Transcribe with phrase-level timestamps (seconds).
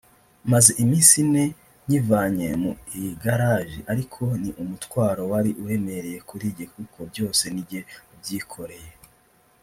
[0.51, 1.45] Maze iminsi ine
[1.89, 2.71] nyivanye mu
[3.07, 8.91] igaraji ariko ni umutwaro wari uremereye kuri njye kuko byose ni njye wabyikoreye